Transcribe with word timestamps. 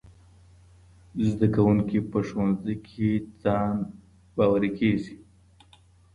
زدهکوونکي 1.27 1.99
په 2.11 2.19
ښوونځي 2.27 2.75
کي 2.87 3.09
ځان 3.43 3.75
باوري 4.35 4.71
کیږي. 4.79 5.15